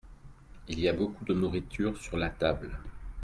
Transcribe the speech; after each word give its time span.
Il 0.67 0.79
y 0.79 0.89
a 0.89 0.93
beaucoup 0.93 1.25
de 1.25 1.35
nourriture 1.35 1.95
sur 1.95 2.17
la 2.17 2.31
table. 2.31 2.71